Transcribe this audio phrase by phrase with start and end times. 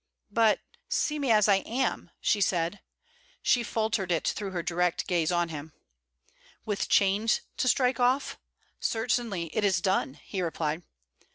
[0.31, 2.79] 'But see me as I am,' she said;
[3.43, 5.73] she faltered it through her direct gaze on him.
[6.65, 8.39] 'With chains to strike off?
[8.79, 10.81] Certainly; it is done,' he replied.